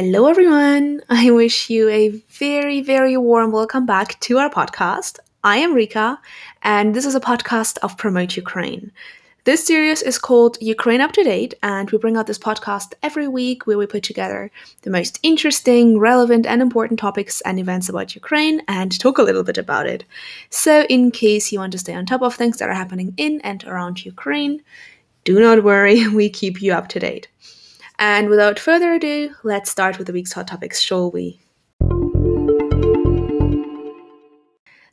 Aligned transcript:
Hello, 0.00 0.28
everyone. 0.28 1.00
I 1.08 1.32
wish 1.32 1.70
you 1.70 1.88
a 1.88 2.10
very, 2.10 2.80
very 2.80 3.16
warm 3.16 3.50
welcome 3.50 3.84
back 3.84 4.20
to 4.20 4.38
our 4.38 4.48
podcast. 4.48 5.18
I 5.42 5.56
am 5.56 5.74
Rika, 5.74 6.20
and 6.62 6.94
this 6.94 7.04
is 7.04 7.16
a 7.16 7.20
podcast 7.20 7.78
of 7.78 7.96
Promote 7.96 8.36
Ukraine. 8.36 8.92
This 9.42 9.66
series 9.66 10.02
is 10.02 10.16
called 10.16 10.56
Ukraine 10.60 11.00
Up 11.00 11.10
to 11.14 11.24
Date, 11.24 11.54
and 11.64 11.90
we 11.90 11.98
bring 11.98 12.16
out 12.16 12.28
this 12.28 12.38
podcast 12.38 12.94
every 13.02 13.26
week 13.26 13.66
where 13.66 13.76
we 13.76 13.86
put 13.86 14.04
together 14.04 14.52
the 14.82 14.90
most 14.90 15.18
interesting, 15.24 15.98
relevant, 15.98 16.46
and 16.46 16.62
important 16.62 17.00
topics 17.00 17.40
and 17.40 17.58
events 17.58 17.88
about 17.88 18.14
Ukraine 18.14 18.62
and 18.68 18.96
talk 19.00 19.18
a 19.18 19.24
little 19.24 19.42
bit 19.42 19.58
about 19.58 19.88
it. 19.88 20.04
So, 20.48 20.84
in 20.84 21.10
case 21.10 21.50
you 21.50 21.58
want 21.58 21.72
to 21.72 21.78
stay 21.78 21.94
on 21.94 22.06
top 22.06 22.22
of 22.22 22.36
things 22.36 22.58
that 22.58 22.68
are 22.68 22.82
happening 22.82 23.14
in 23.16 23.40
and 23.40 23.64
around 23.64 24.04
Ukraine, 24.04 24.62
do 25.24 25.40
not 25.40 25.64
worry, 25.64 26.06
we 26.18 26.30
keep 26.30 26.62
you 26.62 26.72
up 26.72 26.86
to 26.90 27.00
date. 27.00 27.26
And 27.98 28.28
without 28.28 28.60
further 28.60 28.92
ado, 28.92 29.34
let's 29.42 29.70
start 29.70 29.98
with 29.98 30.06
the 30.06 30.12
week's 30.12 30.32
hot 30.32 30.46
topics, 30.46 30.78
shall 30.78 31.10
we? 31.10 31.40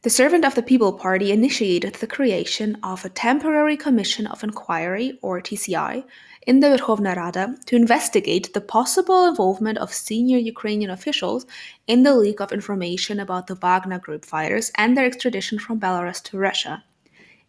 The 0.02 0.10
Servant 0.10 0.44
of 0.44 0.56
the 0.56 0.64
People 0.64 0.94
Party 0.94 1.32
initiated 1.32 1.96
the 1.96 2.08
creation 2.08 2.78
of 2.84 3.06
a 3.06 3.10
Temporary 3.10 3.78
Commission 3.78 4.26
of 4.28 4.44
Inquiry, 4.44 5.20
or 5.22 5.40
TCI, 5.40 6.04
in 6.48 6.60
the 6.60 6.68
Verkhovna 6.68 7.16
Rada 7.16 7.56
to 7.66 7.76
investigate 7.76 8.54
the 8.54 8.62
possible 8.62 9.26
involvement 9.26 9.78
of 9.78 9.94
senior 9.94 10.38
Ukrainian 10.38 10.90
officials 10.90 11.46
in 11.88 12.04
the 12.04 12.16
leak 12.16 12.40
of 12.40 12.52
information 12.52 13.20
about 13.20 13.48
the 13.48 13.56
Wagner 13.56 14.00
Group 14.00 14.26
fighters 14.26 14.72
and 14.76 14.96
their 14.96 15.06
extradition 15.06 15.60
from 15.60 15.80
Belarus 15.80 16.22
to 16.24 16.38
Russia. 16.38 16.84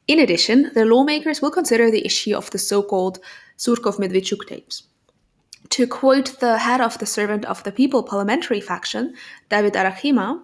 In 0.07 0.19
addition, 0.21 0.71
the 0.75 0.85
lawmakers 0.85 1.41
will 1.43 1.51
consider 1.51 1.91
the 1.91 2.05
issue 2.05 2.35
of 2.35 2.51
the 2.51 2.59
so 2.59 2.83
called 2.83 3.21
Surkov 3.59 3.99
Medvedchuk 3.99 4.47
tapes. 4.47 4.83
To 5.71 5.87
quote 5.87 6.39
the 6.41 6.59
head 6.59 6.81
of 6.81 6.99
the 6.99 7.07
Servant 7.07 7.45
of 7.45 7.63
the 7.65 7.73
People 7.73 8.03
parliamentary 8.03 8.61
faction, 8.61 9.15
David 9.49 9.75
Arakhamia, 9.75 10.43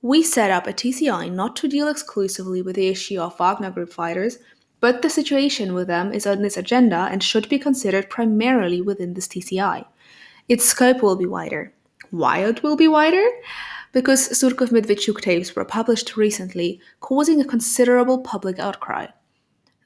we 0.00 0.22
set 0.22 0.50
up 0.50 0.66
a 0.66 0.72
TCI 0.72 1.30
not 1.30 1.54
to 1.56 1.68
deal 1.68 1.86
exclusively 1.86 2.60
with 2.60 2.76
the 2.76 2.88
issue 2.88 3.20
of 3.20 3.38
Wagner 3.38 3.70
Group 3.70 3.92
fighters, 3.92 4.38
but 4.80 5.00
the 5.00 5.10
situation 5.10 5.74
with 5.74 5.86
them 5.86 6.12
is 6.12 6.26
on 6.26 6.42
this 6.42 6.56
agenda 6.56 7.08
and 7.10 7.22
should 7.22 7.48
be 7.48 7.58
considered 7.58 8.10
primarily 8.10 8.80
within 8.80 9.14
this 9.14 9.28
TCI. 9.28 9.84
Its 10.48 10.64
scope 10.64 11.02
will 11.02 11.16
be 11.16 11.26
wider. 11.26 11.72
Why 12.10 12.44
it 12.44 12.62
will 12.62 12.76
be 12.76 12.88
wider? 12.88 13.26
Because 13.92 14.28
Surkov 14.30 14.70
Medvedchuk 14.70 15.20
tapes 15.20 15.54
were 15.54 15.64
published 15.64 16.16
recently, 16.16 16.80
causing 17.00 17.40
a 17.40 17.44
considerable 17.44 18.18
public 18.18 18.58
outcry. 18.58 19.06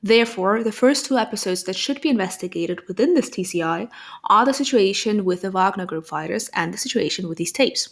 Therefore, 0.07 0.63
the 0.63 0.71
first 0.71 1.05
two 1.07 1.19
episodes 1.19 1.65
that 1.65 1.75
should 1.75 2.01
be 2.01 2.11
investigated 2.11 2.87
within 2.87 3.15
this 3.15 3.29
TCI 3.29 3.91
are 4.31 4.45
the 4.45 4.55
situation 4.55 5.25
with 5.25 5.43
the 5.43 5.51
Wagner 5.51 5.85
Group 5.85 6.07
fighters 6.07 6.49
and 6.55 6.73
the 6.73 6.79
situation 6.79 7.29
with 7.29 7.39
these 7.39 7.51
tapes. 7.51 7.89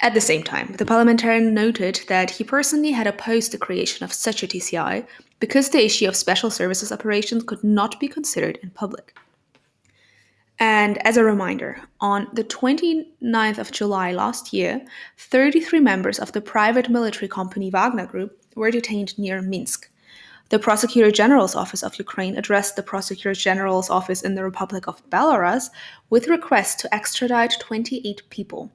At 0.00 0.12
the 0.12 0.20
same 0.20 0.42
time, 0.42 0.74
the 0.76 0.84
parliamentarian 0.84 1.54
noted 1.54 2.00
that 2.08 2.32
he 2.32 2.44
personally 2.44 2.90
had 2.90 3.06
opposed 3.06 3.52
the 3.52 3.56
creation 3.56 4.04
of 4.04 4.12
such 4.12 4.42
a 4.42 4.46
TCI 4.46 5.06
because 5.38 5.70
the 5.70 5.82
issue 5.82 6.06
of 6.06 6.14
special 6.14 6.50
services 6.50 6.92
operations 6.92 7.44
could 7.44 7.64
not 7.64 7.98
be 7.98 8.06
considered 8.06 8.58
in 8.62 8.68
public. 8.68 9.16
And 10.58 10.98
as 11.06 11.16
a 11.16 11.24
reminder, 11.24 11.80
on 12.02 12.28
the 12.34 12.44
29th 12.44 13.56
of 13.56 13.72
July 13.72 14.12
last 14.12 14.52
year, 14.52 14.84
33 15.16 15.80
members 15.80 16.18
of 16.18 16.32
the 16.32 16.42
private 16.42 16.90
military 16.90 17.28
company 17.28 17.70
Wagner 17.70 18.04
Group 18.04 18.38
were 18.54 18.70
detained 18.70 19.18
near 19.18 19.40
Minsk 19.40 19.88
the 20.50 20.58
Prosecutor 20.58 21.12
General's 21.12 21.54
Office 21.54 21.84
of 21.84 21.96
Ukraine 21.96 22.36
addressed 22.36 22.74
the 22.74 22.82
Prosecutor 22.82 23.34
General's 23.34 23.88
Office 23.88 24.20
in 24.22 24.34
the 24.34 24.42
Republic 24.42 24.88
of 24.88 25.08
Belarus 25.08 25.70
with 26.10 26.26
requests 26.26 26.74
to 26.82 26.92
extradite 26.92 27.54
28 27.60 28.22
people. 28.30 28.72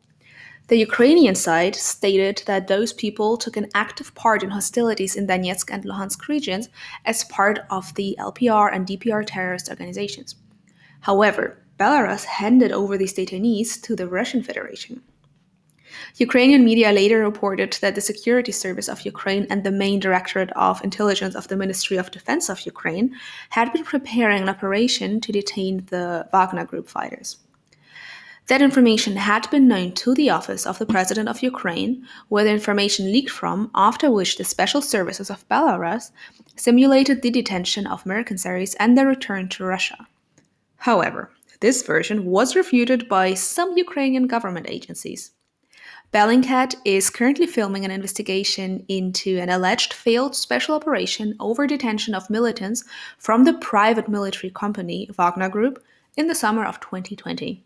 The 0.69 0.77
Ukrainian 0.77 1.35
side 1.35 1.75
stated 1.75 2.43
that 2.45 2.69
those 2.69 2.93
people 2.93 3.35
took 3.35 3.57
an 3.57 3.69
active 3.75 4.15
part 4.15 4.41
in 4.41 4.51
hostilities 4.51 5.17
in 5.17 5.27
Donetsk 5.27 5.69
and 5.69 5.83
Luhansk 5.83 6.29
regions 6.29 6.69
as 7.03 7.25
part 7.25 7.59
of 7.69 7.93
the 7.95 8.15
LPR 8.19 8.73
and 8.73 8.87
DPR 8.87 9.25
terrorist 9.27 9.69
organizations. 9.69 10.35
However, 11.01 11.57
Belarus 11.77 12.23
handed 12.23 12.71
over 12.71 12.97
these 12.97 13.13
detainees 13.13 13.81
to 13.81 13.97
the 13.97 14.07
Russian 14.07 14.41
Federation. 14.41 15.03
Ukrainian 16.17 16.63
media 16.65 16.91
later 16.91 17.19
reported 17.19 17.73
that 17.81 17.95
the 17.95 18.01
Security 18.01 18.51
Service 18.51 18.87
of 18.87 19.01
Ukraine 19.01 19.47
and 19.49 19.63
the 19.63 19.71
main 19.71 19.99
Directorate 19.99 20.51
of 20.51 20.83
Intelligence 20.83 21.35
of 21.35 21.47
the 21.47 21.57
Ministry 21.57 21.97
of 21.97 22.11
Defense 22.11 22.49
of 22.49 22.61
Ukraine 22.61 23.15
had 23.49 23.73
been 23.73 23.83
preparing 23.83 24.41
an 24.41 24.49
operation 24.49 25.21
to 25.21 25.31
detain 25.31 25.85
the 25.89 26.27
Wagner 26.31 26.65
Group 26.65 26.87
fighters. 26.89 27.37
That 28.47 28.61
information 28.61 29.15
had 29.15 29.49
been 29.49 29.67
known 29.67 29.93
to 29.93 30.13
the 30.13 30.29
office 30.29 30.67
of 30.67 30.77
the 30.77 30.85
President 30.85 31.27
of 31.27 31.41
Ukraine, 31.41 32.05
where 32.29 32.43
the 32.43 32.51
information 32.51 33.11
leaked 33.11 33.31
from, 33.31 33.71
after 33.73 34.11
which 34.11 34.37
the 34.37 34.43
special 34.43 34.83
services 34.83 35.31
of 35.31 35.47
Belarus 35.49 36.11
simulated 36.55 37.21
the 37.21 37.31
detention 37.31 37.87
of 37.87 38.05
mercenaries 38.05 38.75
and 38.75 38.95
their 38.95 39.07
return 39.07 39.49
to 39.49 39.65
Russia. 39.65 40.07
However, 40.77 41.31
this 41.59 41.81
version 41.81 42.25
was 42.25 42.55
refuted 42.55 43.09
by 43.09 43.33
some 43.33 43.75
Ukrainian 43.75 44.27
government 44.27 44.67
agencies. 44.69 45.31
Bellingcat 46.15 46.75
is 46.85 47.09
currently 47.09 47.45
filming 47.45 47.83
an 47.83 47.91
investigation 47.91 48.85
into 48.87 49.37
an 49.37 49.49
alleged 49.49 49.91
failed 49.91 50.33
special 50.33 50.73
operation 50.73 51.35
over 51.41 51.67
detention 51.67 52.15
of 52.15 52.29
militants 52.29 52.85
from 53.17 53.43
the 53.43 53.55
private 53.55 54.07
military 54.07 54.49
company 54.49 55.09
Wagner 55.17 55.49
Group 55.49 55.83
in 56.15 56.27
the 56.27 56.33
summer 56.33 56.63
of 56.63 56.79
2020. 56.79 57.61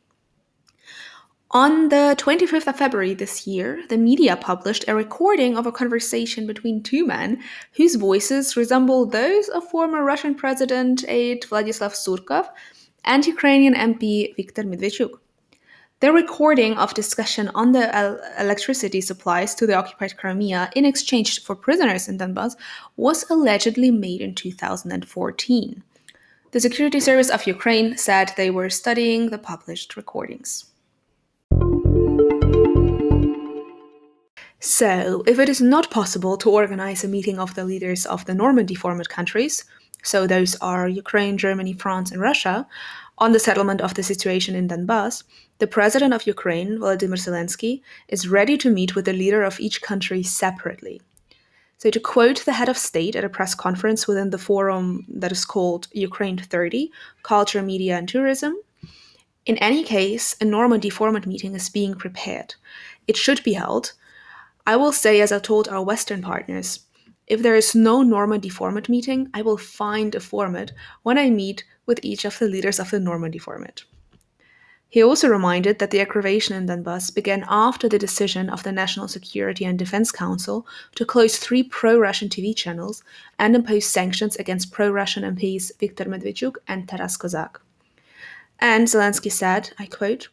On 1.52 1.90
the 1.90 2.16
25th 2.18 2.66
of 2.66 2.76
February 2.76 3.14
this 3.14 3.46
year, 3.46 3.84
the 3.88 4.00
media 4.00 4.36
published 4.36 4.84
a 4.88 4.96
recording 4.96 5.56
of 5.56 5.68
a 5.68 5.72
conversation 5.72 6.48
between 6.48 6.82
two 6.82 7.06
men 7.06 7.44
whose 7.78 7.98
voices 7.98 8.58
resemble 8.58 9.06
those 9.06 9.48
of 9.50 9.70
former 9.70 10.04
Russian 10.04 10.34
President 10.34 11.06
aide 11.08 11.44
Vladislav 11.44 11.94
Surkov 11.94 12.50
and 13.06 13.28
Ukrainian 13.28 13.76
MP 13.76 14.36
Viktor 14.36 14.64
Medvedchuk. 14.64 15.20
The 16.02 16.14
recording 16.14 16.78
of 16.78 16.94
discussion 16.94 17.50
on 17.54 17.74
the 17.74 17.94
uh, 17.94 18.16
electricity 18.40 19.02
supplies 19.02 19.54
to 19.56 19.68
the 19.68 19.74
occupied 19.74 20.16
Crimea 20.16 20.70
in 20.74 20.86
exchange 20.86 21.44
for 21.44 21.58
prisoners 21.58 22.08
in 22.08 22.18
Donbass 22.18 22.56
was 22.96 23.30
allegedly 23.30 23.92
made 23.92 24.22
in 24.22 24.34
2014. 24.34 25.84
The 26.52 26.60
Security 26.62 27.02
Service 27.02 27.30
of 27.30 27.46
Ukraine 27.46 27.98
said 27.98 28.32
they 28.38 28.50
were 28.50 28.70
studying 28.70 29.30
the 29.30 29.38
published 29.38 29.98
recordings. 29.98 30.68
So, 34.62 35.24
if 35.28 35.38
it 35.38 35.50
is 35.50 35.60
not 35.60 35.92
possible 35.92 36.38
to 36.38 36.50
organize 36.50 37.04
a 37.04 37.10
meeting 37.10 37.40
of 37.40 37.56
the 37.56 37.66
leaders 37.66 38.06
of 38.06 38.24
the 38.24 38.34
Normandy 38.34 38.76
format 38.76 39.10
countries, 39.10 39.66
so 40.04 40.26
those 40.26 40.56
are 40.62 40.88
Ukraine, 40.88 41.38
Germany, 41.38 41.74
France, 41.74 42.10
and 42.12 42.22
Russia, 42.22 42.66
on 43.18 43.34
the 43.34 43.40
settlement 43.40 43.82
of 43.82 43.96
the 43.96 44.04
situation 44.04 44.56
in 44.56 44.70
Donbass, 44.70 45.24
the 45.60 45.68
president 45.68 46.14
of 46.14 46.28
Ukraine, 46.28 46.80
Volodymyr 46.80 47.18
Zelensky, 47.18 47.82
is 48.08 48.28
ready 48.28 48.58
to 48.58 48.70
meet 48.70 48.96
with 48.96 49.06
the 49.06 49.14
leader 49.14 49.44
of 49.44 49.60
each 49.60 49.82
country 49.82 50.24
separately. 50.24 51.02
So, 51.78 51.90
to 51.90 52.00
quote 52.00 52.44
the 52.44 52.54
head 52.54 52.68
of 52.68 52.78
state 52.78 53.16
at 53.16 53.24
a 53.24 53.30
press 53.30 53.56
conference 53.56 54.08
within 54.08 54.32
the 54.32 54.38
forum 54.38 55.06
that 55.08 55.32
is 55.32 55.46
called 55.46 55.88
Ukraine 55.94 56.38
30 56.38 56.92
Culture, 57.24 57.62
Media, 57.62 57.98
and 57.98 58.10
Tourism, 58.10 58.56
in 59.46 59.58
any 59.58 59.84
case, 59.84 60.36
a 60.40 60.46
Normandy 60.46 60.90
format 60.90 61.26
meeting 61.26 61.56
is 61.56 61.70
being 61.70 61.96
prepared. 61.96 62.56
It 63.08 63.18
should 63.18 63.44
be 63.44 63.54
held. 63.54 63.94
I 64.68 64.76
will 64.76 64.92
say, 64.92 65.22
as 65.22 65.32
I 65.32 65.40
told 65.40 65.68
our 65.68 65.82
Western 65.82 66.22
partners, 66.22 66.82
if 67.26 67.42
there 67.42 67.56
is 67.56 67.74
no 67.74 68.04
Normandy 68.04 68.50
format 68.50 68.90
meeting, 68.90 69.30
I 69.34 69.42
will 69.42 69.58
find 69.58 70.14
a 70.14 70.20
format 70.20 70.72
when 71.04 71.18
I 71.18 71.30
meet 71.30 71.64
with 71.86 72.00
each 72.04 72.26
of 72.26 72.38
the 72.38 72.48
leaders 72.48 72.80
of 72.80 72.92
the 72.92 73.00
Normandy 73.00 73.40
format. 73.40 73.84
He 74.92 75.04
also 75.04 75.28
reminded 75.28 75.78
that 75.78 75.92
the 75.92 76.02
aggravation 76.02 76.56
in 76.56 76.66
Donbass 76.66 77.14
began 77.14 77.46
after 77.48 77.88
the 77.88 78.00
decision 78.00 78.50
of 78.50 78.64
the 78.64 78.72
National 78.72 79.08
Security 79.08 79.64
and 79.64 79.78
Defense 79.78 80.12
Council 80.12 80.66
to 80.96 81.06
close 81.06 81.38
three 81.38 81.62
pro 81.62 82.00
Russian 82.00 82.28
TV 82.28 82.56
channels 82.56 83.04
and 83.38 83.56
impose 83.56 83.86
sanctions 83.86 84.36
against 84.38 84.72
pro 84.72 84.90
Russian 84.90 85.24
MPs 85.24 85.72
Viktor 85.80 86.06
Medvedchuk 86.06 86.56
and 86.68 86.90
Taras 86.90 87.18
Kozak. 87.18 87.58
And 88.58 88.88
Zelensky 88.88 89.32
said, 89.32 89.72
I 89.78 89.86
quote, 89.86 90.30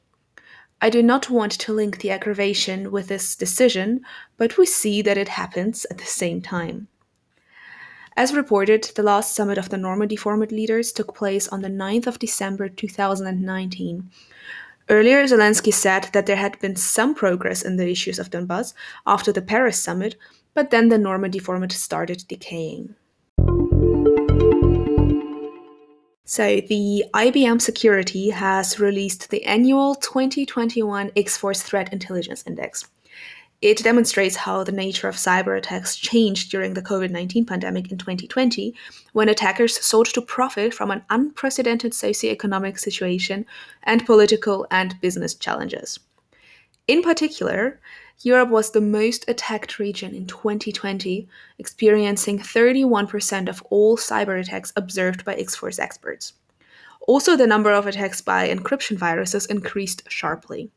I 0.80 0.88
do 0.88 1.02
not 1.02 1.28
want 1.28 1.52
to 1.52 1.74
link 1.74 1.98
the 1.98 2.10
aggravation 2.10 2.90
with 2.90 3.08
this 3.08 3.36
decision, 3.36 4.06
but 4.38 4.56
we 4.56 4.64
see 4.64 5.02
that 5.02 5.18
it 5.18 5.28
happens 5.28 5.84
at 5.90 5.98
the 5.98 6.04
same 6.06 6.40
time. 6.40 6.88
As 8.18 8.32
reported, 8.32 8.82
the 8.94 9.02
last 9.02 9.34
summit 9.34 9.58
of 9.58 9.68
the 9.68 9.76
Normandy 9.76 10.16
format 10.16 10.50
leaders 10.50 10.90
took 10.90 11.14
place 11.14 11.48
on 11.48 11.60
the 11.60 11.68
9th 11.68 12.06
of 12.06 12.18
December 12.18 12.70
2019. 12.70 14.10
Earlier, 14.88 15.24
Zelensky 15.24 15.72
said 15.72 16.08
that 16.14 16.24
there 16.24 16.36
had 16.36 16.58
been 16.60 16.76
some 16.76 17.14
progress 17.14 17.60
in 17.60 17.76
the 17.76 17.90
issues 17.90 18.18
of 18.18 18.30
Donbass 18.30 18.72
after 19.06 19.32
the 19.32 19.42
Paris 19.42 19.78
summit, 19.78 20.16
but 20.54 20.70
then 20.70 20.88
the 20.88 20.96
Normandy 20.96 21.38
format 21.38 21.72
started 21.72 22.24
decaying. 22.26 22.94
So, 26.24 26.60
the 26.62 27.04
IBM 27.12 27.60
Security 27.60 28.30
has 28.30 28.80
released 28.80 29.28
the 29.28 29.44
annual 29.44 29.94
2021 29.94 31.12
X 31.14 31.36
Force 31.36 31.62
Threat 31.62 31.92
Intelligence 31.92 32.42
Index. 32.46 32.88
It 33.62 33.82
demonstrates 33.82 34.36
how 34.36 34.64
the 34.64 34.72
nature 34.72 35.08
of 35.08 35.16
cyber 35.16 35.56
attacks 35.56 35.96
changed 35.96 36.50
during 36.50 36.74
the 36.74 36.82
COVID 36.82 37.10
19 37.10 37.46
pandemic 37.46 37.90
in 37.90 37.96
2020, 37.96 38.74
when 39.14 39.30
attackers 39.30 39.82
sought 39.82 40.08
to 40.08 40.20
profit 40.20 40.74
from 40.74 40.90
an 40.90 41.02
unprecedented 41.08 41.92
socioeconomic 41.92 42.78
situation 42.78 43.46
and 43.82 44.04
political 44.04 44.66
and 44.70 45.00
business 45.00 45.34
challenges. 45.34 45.98
In 46.86 47.02
particular, 47.02 47.80
Europe 48.20 48.50
was 48.50 48.70
the 48.70 48.80
most 48.82 49.24
attacked 49.26 49.78
region 49.78 50.14
in 50.14 50.26
2020, 50.26 51.26
experiencing 51.58 52.38
31% 52.38 53.48
of 53.48 53.62
all 53.70 53.96
cyber 53.96 54.38
attacks 54.38 54.72
observed 54.76 55.24
by 55.24 55.34
X 55.34 55.56
Force 55.56 55.78
experts. 55.78 56.34
Also, 57.08 57.36
the 57.36 57.46
number 57.46 57.72
of 57.72 57.86
attacks 57.86 58.20
by 58.20 58.48
encryption 58.48 58.98
viruses 58.98 59.46
increased 59.46 60.02
sharply. 60.08 60.70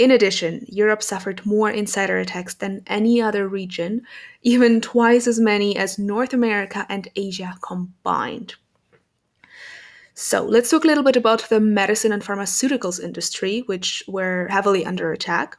In 0.00 0.10
addition, 0.10 0.64
Europe 0.66 1.02
suffered 1.02 1.44
more 1.44 1.70
insider 1.70 2.16
attacks 2.16 2.54
than 2.54 2.82
any 2.86 3.20
other 3.20 3.46
region, 3.46 4.00
even 4.40 4.80
twice 4.80 5.26
as 5.26 5.38
many 5.38 5.76
as 5.76 5.98
North 5.98 6.32
America 6.32 6.86
and 6.88 7.06
Asia 7.16 7.58
combined. 7.60 8.54
So, 10.14 10.42
let's 10.42 10.70
talk 10.70 10.84
a 10.84 10.86
little 10.86 11.04
bit 11.04 11.16
about 11.16 11.50
the 11.50 11.60
medicine 11.60 12.12
and 12.12 12.22
pharmaceuticals 12.22 12.98
industry, 12.98 13.62
which 13.66 14.02
were 14.08 14.48
heavily 14.48 14.86
under 14.86 15.12
attack. 15.12 15.58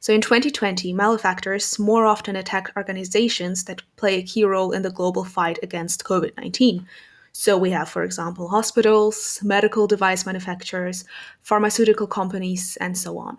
So 0.00 0.12
in 0.12 0.22
2020, 0.22 0.92
malefactors 0.92 1.78
more 1.78 2.04
often 2.04 2.34
attacked 2.34 2.76
organizations 2.76 3.62
that 3.64 3.82
play 3.94 4.16
a 4.16 4.24
key 4.24 4.42
role 4.42 4.72
in 4.72 4.82
the 4.82 4.90
global 4.90 5.22
fight 5.22 5.60
against 5.62 6.02
COVID 6.02 6.36
19. 6.36 6.84
So 7.30 7.56
we 7.56 7.70
have, 7.70 7.88
for 7.88 8.02
example, 8.02 8.48
hospitals, 8.48 9.38
medical 9.44 9.86
device 9.86 10.26
manufacturers, 10.26 11.04
pharmaceutical 11.42 12.08
companies, 12.08 12.76
and 12.80 12.98
so 12.98 13.18
on. 13.18 13.38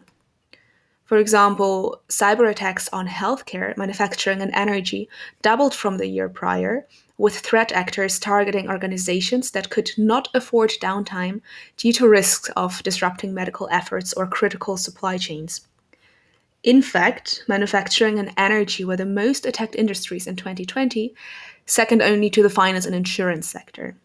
For 1.10 1.18
example, 1.18 2.04
cyber 2.08 2.48
attacks 2.52 2.88
on 2.94 3.08
healthcare, 3.08 3.76
manufacturing, 3.76 4.44
and 4.44 4.52
energy 4.54 5.10
doubled 5.42 5.74
from 5.74 5.98
the 5.98 6.06
year 6.06 6.30
prior, 6.30 6.86
with 7.18 7.40
threat 7.40 7.72
actors 7.72 8.20
targeting 8.20 8.70
organizations 8.70 9.50
that 9.50 9.72
could 9.72 9.90
not 9.98 10.28
afford 10.36 10.70
downtime 10.80 11.42
due 11.78 11.94
to 11.94 12.08
risks 12.08 12.52
of 12.56 12.84
disrupting 12.84 13.34
medical 13.34 13.68
efforts 13.72 14.14
or 14.14 14.28
critical 14.28 14.78
supply 14.78 15.18
chains. 15.18 15.62
In 16.62 16.84
fact, 16.84 17.44
manufacturing 17.48 18.20
and 18.20 18.32
energy 18.38 18.86
were 18.86 18.98
the 18.98 19.04
most 19.04 19.48
attacked 19.48 19.74
industries 19.74 20.28
in 20.28 20.36
2020, 20.36 21.16
second 21.66 22.04
only 22.04 22.30
to 22.30 22.44
the 22.44 22.52
finance 22.52 22.86
and 22.86 22.94
insurance 22.94 23.50
sector. 23.50 23.96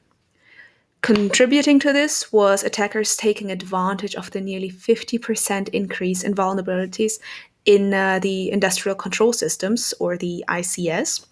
Contributing 1.05 1.79
to 1.81 1.93
this 1.93 2.33
was 2.33 2.65
attackers 2.65 3.15
taking 3.15 3.51
advantage 3.51 4.15
of 4.15 4.31
the 4.31 4.41
nearly 4.41 4.71
50% 4.71 5.69
increase 5.69 6.25
in 6.25 6.35
vulnerabilities 6.35 7.19
in 7.67 7.93
uh, 7.93 8.19
the 8.21 8.51
industrial 8.51 8.97
control 8.97 9.35
systems, 9.35 9.93
or 10.01 10.17
the 10.17 10.43
ICS, 10.49 11.27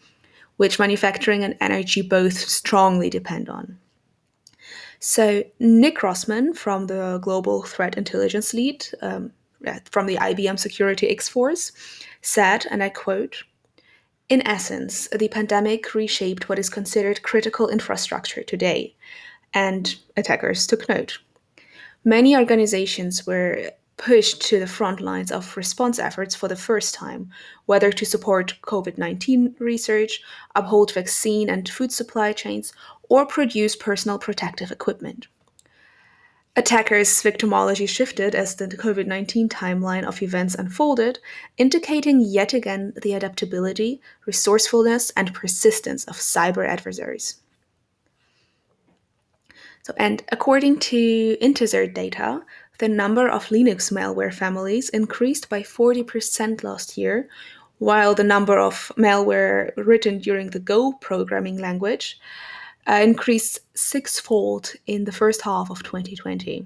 which 0.59 0.79
manufacturing 0.79 1.43
and 1.43 1.57
energy 1.63 2.03
both 2.03 2.39
strongly 2.39 3.09
depend 3.09 3.49
on. 3.49 3.79
So, 5.01 5.43
Nick 5.59 6.01
Rossmann 6.01 6.55
from 6.55 6.87
the 6.87 7.19
Global 7.23 7.63
Threat 7.63 7.97
Intelligence 7.97 8.53
Lead 8.53 8.85
um, 9.01 9.33
from 9.91 10.05
the 10.05 10.17
IBM 10.17 10.59
Security 10.59 11.09
X 11.09 11.31
Force 11.31 11.73
said, 12.21 12.67
and 12.71 12.83
I 12.83 12.91
quote, 12.91 13.45
in 14.29 14.47
essence, 14.47 15.09
the 15.09 15.29
pandemic 15.29 15.95
reshaped 15.95 16.51
what 16.51 16.59
is 16.59 16.69
considered 16.69 17.23
critical 17.23 17.71
infrastructure 17.71 18.43
today, 18.43 18.97
and 19.55 19.97
attackers 20.17 20.67
took 20.67 20.89
note. 20.89 21.19
Many 22.05 22.37
organizations 22.37 23.27
were 23.27 23.73
pushed 23.97 24.43
to 24.43 24.59
the 24.59 24.67
front 24.67 25.01
lines 25.01 25.31
of 25.31 25.57
response 25.57 25.99
efforts 25.99 26.35
for 26.35 26.49
the 26.49 26.57
first 26.57 26.95
time, 26.95 27.31
whether 27.67 27.93
to 27.93 28.05
support 28.05 28.59
COVID 28.63 28.99
19 28.99 29.55
research, 29.61 30.21
uphold 30.57 30.93
vaccine 30.93 31.49
and 31.49 31.69
food 31.69 31.93
supply 31.93 32.33
chains, 32.33 32.73
or 33.09 33.25
produce 33.25 33.77
personal 33.77 34.19
protective 34.19 34.73
equipment. 34.73 35.29
Attackers' 36.57 37.23
victimology 37.23 37.89
shifted 37.89 38.35
as 38.35 38.57
the 38.57 38.67
COVID 38.67 39.07
19 39.07 39.49
timeline 39.49 40.05
of 40.05 40.21
events 40.21 40.55
unfolded, 40.55 41.19
indicating 41.57 42.21
yet 42.21 42.53
again 42.53 42.93
the 43.01 43.15
adaptability, 43.15 44.01
resourcefulness, 44.27 45.11
and 45.17 45.33
persistence 45.33 46.05
of 46.07 46.17
cyber 46.17 46.67
adversaries. 46.67 47.42
So, 49.83 49.93
and 49.97 50.23
according 50.31 50.79
to 50.91 51.37
Intezer 51.43 51.93
data, 51.93 52.43
the 52.79 52.89
number 52.89 53.29
of 53.29 53.47
Linux 53.47 53.91
malware 53.93 54.33
families 54.33 54.89
increased 54.91 55.49
by 55.49 55.63
40% 55.63 56.63
last 56.63 56.97
year, 56.97 57.29
while 57.79 58.15
the 58.15 58.25
number 58.25 58.59
of 58.59 58.93
malware 58.97 59.73
written 59.77 60.19
during 60.21 60.51
the 60.51 60.61
Go 60.61 60.93
programming 60.93 61.59
language 61.59 62.21
uh, 62.89 63.01
increased 63.03 63.61
sixfold 63.75 64.73
in 64.87 65.05
the 65.05 65.13
first 65.13 65.43
half 65.43 65.69
of 65.69 65.83
2020. 65.83 66.65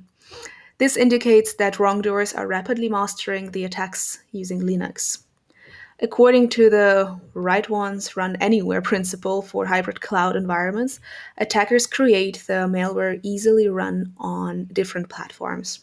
This 0.79 0.99
indicates 0.99 1.55
that 1.55 1.79
wrongdoers 1.79 2.35
are 2.35 2.47
rapidly 2.47 2.91
mastering 2.91 3.51
the 3.51 3.65
attacks 3.65 4.19
using 4.33 4.61
Linux. 4.61 5.26
According 6.01 6.51
to 6.51 6.69
the 6.69 7.19
write 7.33 7.71
once, 7.71 8.19
run 8.19 8.37
anywhere 8.37 8.83
principle 8.83 9.41
for 9.41 9.65
hybrid 9.65 10.03
cloud 10.03 10.37
environments, 10.37 11.01
attackers 11.39 11.87
create 11.87 12.45
the 12.47 12.69
malware 12.69 13.19
easily 13.23 13.69
run 13.69 14.13
on 14.19 14.65
different 14.75 15.09
platforms. 15.09 15.81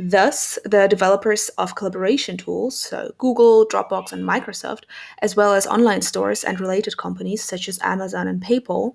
Thus, 0.00 0.58
the 0.64 0.88
developers 0.88 1.48
of 1.58 1.76
collaboration 1.76 2.36
tools, 2.36 2.78
so 2.78 3.12
Google, 3.18 3.66
Dropbox, 3.66 4.12
and 4.12 4.24
Microsoft, 4.24 4.82
as 5.22 5.36
well 5.36 5.54
as 5.54 5.66
online 5.66 6.02
stores 6.02 6.42
and 6.42 6.60
related 6.60 6.96
companies 6.96 7.42
such 7.42 7.68
as 7.68 7.80
Amazon 7.82 8.26
and 8.26 8.42
PayPal, 8.42 8.94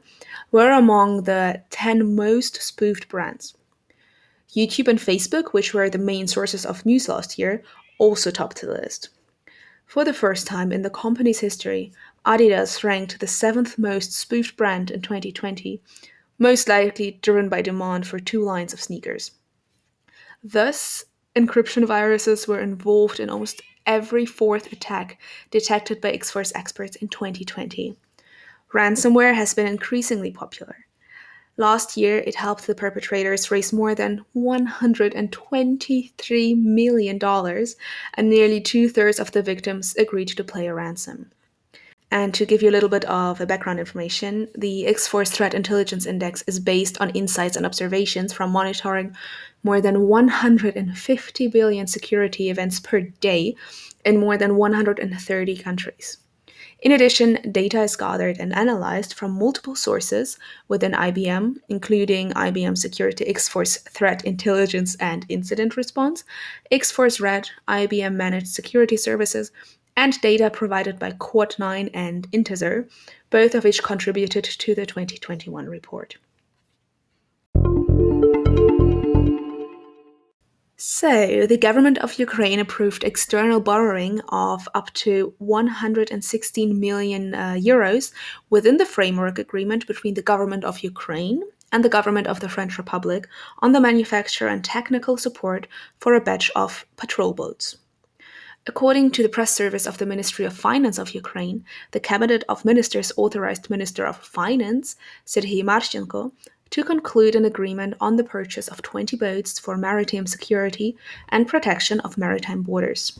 were 0.51 0.71
among 0.71 1.23
the 1.23 1.61
10 1.69 2.15
most 2.15 2.61
spoofed 2.61 3.07
brands. 3.07 3.55
YouTube 4.53 4.87
and 4.87 4.99
Facebook, 4.99 5.53
which 5.53 5.73
were 5.73 5.89
the 5.89 5.97
main 5.97 6.27
sources 6.27 6.65
of 6.65 6.85
news 6.85 7.07
last 7.07 7.39
year, 7.39 7.63
also 7.97 8.31
topped 8.31 8.61
the 8.61 8.67
list. 8.67 9.09
For 9.93 10.03
the 10.03 10.11
first 10.11 10.47
time 10.47 10.71
in 10.71 10.81
the 10.81 10.89
company's 10.89 11.41
history, 11.41 11.91
Adidas 12.25 12.83
ranked 12.83 13.19
the 13.19 13.27
seventh 13.27 13.77
most 13.77 14.11
spoofed 14.11 14.57
brand 14.57 14.89
in 14.89 15.03
2020, 15.03 15.79
most 16.39 16.67
likely 16.67 17.19
driven 17.21 17.47
by 17.47 17.61
demand 17.61 18.07
for 18.07 18.17
two 18.17 18.41
lines 18.41 18.73
of 18.73 18.81
sneakers. 18.81 19.33
Thus, 20.43 21.05
encryption 21.35 21.85
viruses 21.85 22.47
were 22.47 22.59
involved 22.59 23.19
in 23.19 23.29
almost 23.29 23.61
every 23.85 24.25
fourth 24.25 24.73
attack 24.73 25.21
detected 25.51 26.01
by 26.01 26.09
X 26.09 26.31
Force 26.31 26.51
experts 26.55 26.95
in 26.95 27.07
2020. 27.07 27.95
Ransomware 28.73 29.35
has 29.35 29.53
been 29.53 29.67
increasingly 29.67 30.31
popular. 30.31 30.82
Last 31.57 31.97
year, 31.97 32.17
it 32.17 32.33
helped 32.33 32.65
the 32.65 32.73
perpetrators 32.73 33.51
raise 33.51 33.71
more 33.71 33.93
than 33.93 34.25
$123 34.35 36.63
million, 36.63 37.19
and 38.15 38.29
nearly 38.29 38.59
two 38.59 38.89
thirds 38.89 39.19
of 39.19 39.31
the 39.33 39.43
victims 39.43 39.95
agreed 39.95 40.29
to 40.29 40.43
pay 40.43 40.65
a 40.65 40.73
ransom. 40.73 41.31
And 42.09 42.33
to 42.33 42.45
give 42.45 42.63
you 42.63 42.69
a 42.69 42.71
little 42.71 42.89
bit 42.89 43.05
of 43.05 43.47
background 43.47 43.79
information, 43.79 44.47
the 44.55 44.87
X 44.87 45.07
Force 45.07 45.29
Threat 45.29 45.53
Intelligence 45.53 46.07
Index 46.07 46.41
is 46.47 46.59
based 46.59 46.99
on 46.99 47.11
insights 47.11 47.55
and 47.55 47.67
observations 47.67 48.33
from 48.33 48.51
monitoring 48.51 49.15
more 49.63 49.79
than 49.79 50.07
150 50.07 51.47
billion 51.47 51.87
security 51.87 52.49
events 52.49 52.79
per 52.79 53.01
day 53.01 53.55
in 54.05 54.19
more 54.19 54.37
than 54.37 54.57
130 54.57 55.57
countries. 55.57 56.17
In 56.83 56.91
addition, 56.91 57.39
data 57.49 57.81
is 57.81 57.95
gathered 57.95 58.39
and 58.41 58.53
analyzed 58.53 59.13
from 59.13 59.31
multiple 59.31 59.73
sources 59.73 60.37
within 60.67 60.91
IBM, 60.91 61.55
including 61.69 62.31
IBM 62.31 62.77
Security 62.77 63.25
X 63.25 63.47
Force 63.47 63.77
Threat 63.77 64.25
Intelligence 64.25 64.95
and 64.95 65.25
Incident 65.29 65.77
Response, 65.77 66.25
X 66.69 66.91
Force 66.91 67.21
Red, 67.21 67.49
IBM 67.69 68.15
Managed 68.15 68.49
Security 68.49 68.97
Services, 68.97 69.53
and 69.95 70.19
data 70.19 70.49
provided 70.49 70.99
by 70.99 71.11
Quad9 71.11 71.89
and 71.93 72.29
Intezer, 72.31 72.89
both 73.29 73.55
of 73.55 73.63
which 73.63 73.81
contributed 73.81 74.43
to 74.43 74.75
the 74.75 74.85
2021 74.85 75.67
report. 75.67 76.17
So, 80.85 81.47
the 81.47 81.55
government 81.55 81.97
of 81.99 82.19
Ukraine 82.19 82.59
approved 82.59 83.05
external 83.05 83.61
borrowing 83.61 84.19
of 84.27 84.67
up 84.75 84.91
to 84.95 85.33
116 85.37 86.77
million 86.77 87.33
uh, 87.33 87.53
euros 87.53 88.11
within 88.49 88.75
the 88.75 88.85
framework 88.85 89.39
agreement 89.39 89.87
between 89.87 90.15
the 90.15 90.21
government 90.21 90.65
of 90.65 90.81
Ukraine 90.81 91.41
and 91.71 91.85
the 91.85 91.95
government 91.97 92.27
of 92.27 92.41
the 92.41 92.49
French 92.49 92.77
Republic 92.77 93.29
on 93.59 93.71
the 93.71 93.79
manufacture 93.79 94.49
and 94.49 94.61
technical 94.61 95.15
support 95.15 95.67
for 95.99 96.15
a 96.15 96.19
batch 96.19 96.51
of 96.53 96.85
patrol 96.97 97.33
boats. 97.33 97.77
According 98.67 99.11
to 99.11 99.23
the 99.23 99.29
press 99.29 99.51
service 99.51 99.85
of 99.87 99.99
the 99.99 100.05
Ministry 100.05 100.43
of 100.43 100.53
Finance 100.53 100.97
of 100.97 101.11
Ukraine, 101.11 101.63
the 101.91 102.01
Cabinet 102.01 102.43
of 102.49 102.65
Ministers 102.65 103.13
authorized 103.15 103.69
Minister 103.69 104.05
of 104.05 104.17
Finance, 104.17 104.97
Serhiy 105.25 105.63
Marchenko, 105.63 106.33
to 106.71 106.83
conclude 106.83 107.35
an 107.35 107.45
agreement 107.45 107.95
on 108.01 108.15
the 108.15 108.23
purchase 108.23 108.67
of 108.67 108.81
20 108.81 109.15
boats 109.17 109.59
for 109.59 109.77
maritime 109.77 110.25
security 110.27 110.97
and 111.29 111.47
protection 111.47 111.99
of 112.01 112.17
maritime 112.17 112.61
borders. 112.61 113.19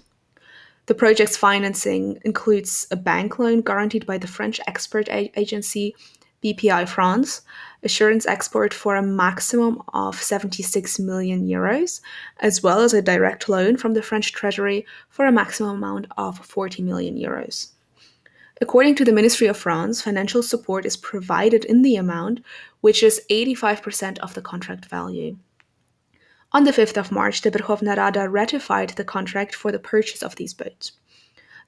The 0.85 0.95
project's 0.95 1.37
financing 1.37 2.19
includes 2.25 2.87
a 2.91 2.95
bank 2.95 3.39
loan 3.39 3.61
guaranteed 3.61 4.05
by 4.05 4.17
the 4.17 4.27
French 4.27 4.59
export 4.67 5.07
agency 5.09 5.95
BPI 6.43 6.89
France, 6.89 7.41
assurance 7.83 8.25
export 8.25 8.73
for 8.73 8.95
a 8.95 9.01
maximum 9.01 9.81
of 9.93 10.21
76 10.21 10.99
million 10.99 11.47
euros, 11.47 12.01
as 12.41 12.61
well 12.61 12.81
as 12.81 12.93
a 12.93 13.01
direct 13.01 13.47
loan 13.47 13.77
from 13.77 13.93
the 13.93 14.01
French 14.01 14.33
Treasury 14.33 14.85
for 15.07 15.25
a 15.25 15.31
maximum 15.31 15.77
amount 15.77 16.07
of 16.17 16.37
40 16.45 16.83
million 16.83 17.15
euros. 17.15 17.72
According 18.63 18.95
to 18.95 19.03
the 19.03 19.11
Ministry 19.11 19.47
of 19.47 19.57
Finance, 19.57 20.01
financial 20.01 20.41
support 20.41 20.85
is 20.85 20.95
provided 20.95 21.65
in 21.65 21.81
the 21.81 21.97
amount, 21.97 22.39
which 22.79 23.03
is 23.03 23.19
85% 23.29 24.19
of 24.19 24.35
the 24.35 24.41
contract 24.41 24.85
value. 24.85 25.35
On 26.53 26.63
the 26.63 26.71
5th 26.71 26.95
of 26.95 27.11
March, 27.11 27.41
the 27.41 27.51
Verkhovna 27.51 27.97
Rada 27.97 28.29
ratified 28.29 28.91
the 28.91 29.03
contract 29.03 29.53
for 29.53 29.73
the 29.73 29.79
purchase 29.79 30.23
of 30.23 30.37
these 30.37 30.53
boats. 30.53 30.93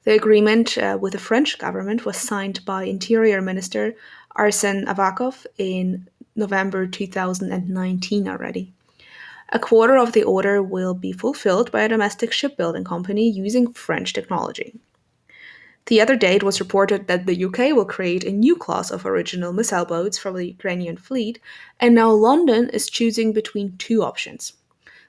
The 0.05 0.13
agreement 0.13 0.77
uh, 0.77 0.97
with 1.01 1.11
the 1.11 1.19
French 1.19 1.57
government 1.57 2.05
was 2.05 2.15
signed 2.15 2.63
by 2.63 2.85
Interior 2.85 3.41
Minister 3.41 3.93
Arsène 4.37 4.85
Avakov 4.85 5.45
in 5.57 6.07
November 6.37 6.87
2019 6.87 8.25
already. 8.29 8.71
A 9.49 9.59
quarter 9.59 9.97
of 9.97 10.13
the 10.13 10.23
order 10.23 10.63
will 10.63 10.93
be 10.93 11.11
fulfilled 11.11 11.73
by 11.73 11.81
a 11.81 11.89
domestic 11.89 12.31
shipbuilding 12.31 12.85
company 12.85 13.29
using 13.29 13.73
French 13.73 14.13
technology. 14.13 14.79
The 15.87 16.01
other 16.01 16.15
day, 16.15 16.35
it 16.35 16.43
was 16.43 16.59
reported 16.59 17.07
that 17.07 17.27
the 17.27 17.45
UK 17.45 17.75
will 17.75 17.85
create 17.85 18.23
a 18.23 18.31
new 18.31 18.55
class 18.55 18.89
of 18.89 19.05
original 19.05 19.53
missile 19.53 19.85
boats 19.85 20.17
for 20.17 20.31
the 20.31 20.47
Ukrainian 20.47 20.97
fleet, 20.97 21.39
and 21.79 21.93
now 21.93 22.09
London 22.09 22.69
is 22.71 22.89
choosing 22.89 23.33
between 23.33 23.77
two 23.77 24.01
options. 24.01 24.53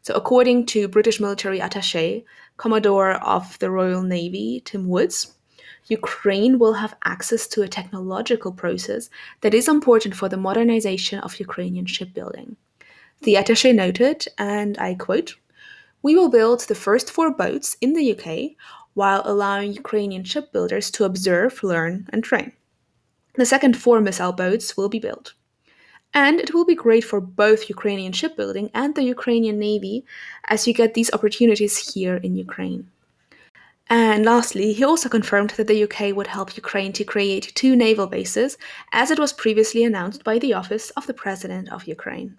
So, 0.02 0.12
according 0.12 0.66
to 0.66 0.86
British 0.86 1.18
military 1.18 1.60
attaché, 1.60 2.24
Commodore 2.58 3.12
of 3.12 3.58
the 3.58 3.70
Royal 3.70 4.02
Navy, 4.02 4.62
Tim 4.66 4.88
Woods, 4.88 5.34
Ukraine 5.86 6.58
will 6.58 6.74
have 6.74 6.96
access 7.04 7.46
to 7.48 7.62
a 7.62 7.68
technological 7.68 8.52
process 8.52 9.08
that 9.40 9.54
is 9.54 9.68
important 9.68 10.14
for 10.14 10.28
the 10.28 10.36
modernization 10.36 11.20
of 11.20 11.40
Ukrainian 11.40 11.86
shipbuilding. 11.86 12.56
The 13.22 13.34
attaché 13.36 13.74
noted, 13.74 14.26
and 14.36 14.76
I 14.76 14.94
quote, 14.94 15.36
We 16.02 16.16
will 16.16 16.28
build 16.28 16.60
the 16.60 16.74
first 16.74 17.10
four 17.10 17.30
boats 17.30 17.78
in 17.80 17.94
the 17.94 18.12
UK 18.14 18.56
while 18.96 19.20
allowing 19.26 19.74
Ukrainian 19.74 20.24
shipbuilders 20.24 20.90
to 20.92 21.04
observe, 21.04 21.62
learn, 21.62 22.08
and 22.12 22.24
train. 22.24 22.52
The 23.34 23.44
second 23.44 23.76
four 23.76 24.00
missile 24.00 24.32
boats 24.32 24.74
will 24.74 24.88
be 24.88 24.98
built. 24.98 25.34
And 26.14 26.40
it 26.40 26.54
will 26.54 26.64
be 26.64 26.84
great 26.84 27.04
for 27.04 27.20
both 27.20 27.68
Ukrainian 27.68 28.12
shipbuilding 28.12 28.70
and 28.72 28.94
the 28.94 29.02
Ukrainian 29.16 29.58
Navy 29.58 30.06
as 30.46 30.66
you 30.66 30.72
get 30.72 30.94
these 30.94 31.12
opportunities 31.12 31.92
here 31.92 32.16
in 32.16 32.36
Ukraine. 32.36 32.90
And 33.88 34.24
lastly, 34.24 34.72
he 34.72 34.82
also 34.82 35.10
confirmed 35.10 35.50
that 35.50 35.66
the 35.66 35.82
UK 35.86 36.16
would 36.16 36.28
help 36.28 36.56
Ukraine 36.56 36.94
to 36.94 37.04
create 37.04 37.52
two 37.54 37.76
naval 37.76 38.06
bases, 38.06 38.56
as 38.92 39.10
it 39.10 39.18
was 39.18 39.42
previously 39.44 39.84
announced 39.84 40.24
by 40.24 40.38
the 40.38 40.54
Office 40.54 40.88
of 40.98 41.06
the 41.06 41.20
President 41.22 41.70
of 41.70 41.86
Ukraine. 41.86 42.38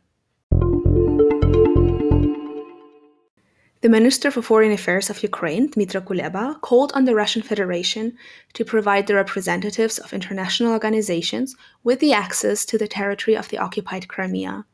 The 3.88 3.92
Minister 3.92 4.32
for 4.32 4.42
Foreign 4.42 4.74
Affairs 4.74 5.10
of 5.10 5.24
Ukraine, 5.24 5.70
Dmytro 5.70 6.02
Kuleba, 6.02 6.60
called 6.60 6.92
on 6.92 7.06
the 7.06 7.16
Russian 7.16 7.42
Federation 7.42 8.18
to 8.52 8.66
provide 8.66 9.08
the 9.08 9.16
representatives 9.16 9.98
of 9.98 10.12
international 10.12 10.74
organizations 10.74 11.56
with 11.86 12.02
the 12.02 12.12
access 12.12 12.66
to 12.66 12.78
the 12.78 12.90
territory 12.90 13.38
of 13.38 13.48
the 13.48 13.58
occupied 13.58 14.10
Crimea. 14.10 14.66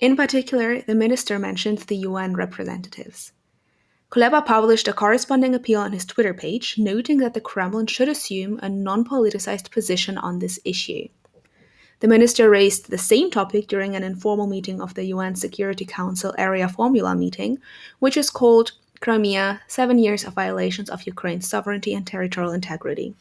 In 0.00 0.16
particular, 0.16 0.82
the 0.82 0.96
minister 0.96 1.38
mentioned 1.38 1.78
the 1.86 1.98
UN 1.98 2.34
representatives. 2.34 3.30
Kuleba 4.10 4.44
published 4.44 4.88
a 4.88 4.92
corresponding 4.92 5.54
appeal 5.54 5.78
on 5.78 5.92
his 5.92 6.04
Twitter 6.04 6.34
page, 6.34 6.74
noting 6.76 7.18
that 7.18 7.34
the 7.34 7.40
Kremlin 7.40 7.86
should 7.86 8.08
assume 8.08 8.58
a 8.60 8.68
non 8.68 9.04
politicized 9.04 9.70
position 9.70 10.18
on 10.18 10.40
this 10.40 10.58
issue. 10.64 11.06
The 12.02 12.08
minister 12.08 12.50
raised 12.50 12.90
the 12.90 12.98
same 12.98 13.30
topic 13.30 13.68
during 13.68 13.94
an 13.94 14.02
informal 14.02 14.48
meeting 14.48 14.80
of 14.80 14.94
the 14.94 15.04
UN 15.14 15.36
Security 15.36 15.84
Council 15.84 16.34
Arria 16.36 16.68
Formula 16.68 17.14
meeting, 17.14 17.58
which 18.00 18.16
is 18.16 18.28
called 18.28 18.72
Crimea 19.00 19.60
Seven 19.68 20.00
Years 20.00 20.24
of 20.24 20.34
Violations 20.34 20.90
of 20.90 21.06
Ukraine's 21.06 21.48
Sovereignty 21.48 21.94
and 21.94 22.04
Territorial 22.04 22.54
Integrity. 22.54 23.14